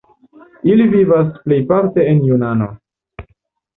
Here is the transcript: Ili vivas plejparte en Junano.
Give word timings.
Ili 0.75 0.87
vivas 0.93 1.29
plejparte 1.43 2.07
en 2.15 2.25
Junano. 2.31 2.71